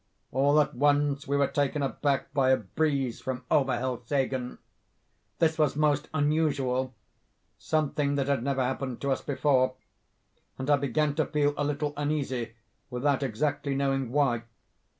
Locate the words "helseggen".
3.77-4.57